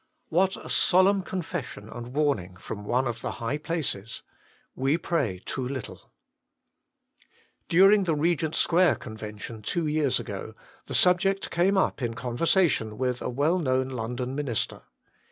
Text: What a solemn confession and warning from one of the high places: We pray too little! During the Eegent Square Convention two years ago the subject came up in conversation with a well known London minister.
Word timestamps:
What 0.29 0.57
a 0.57 0.67
solemn 0.67 1.21
confession 1.21 1.87
and 1.87 2.15
warning 2.15 2.55
from 2.55 2.85
one 2.85 3.05
of 3.07 3.21
the 3.21 3.33
high 3.33 3.59
places: 3.59 4.23
We 4.73 4.97
pray 4.97 5.43
too 5.45 5.67
little! 5.67 6.11
During 7.69 8.05
the 8.05 8.15
Eegent 8.15 8.55
Square 8.55 8.95
Convention 8.95 9.61
two 9.61 9.85
years 9.85 10.19
ago 10.19 10.55
the 10.87 10.95
subject 10.95 11.51
came 11.51 11.77
up 11.77 12.01
in 12.01 12.15
conversation 12.15 12.97
with 12.97 13.21
a 13.21 13.29
well 13.29 13.59
known 13.59 13.89
London 13.89 14.33
minister. 14.33 14.81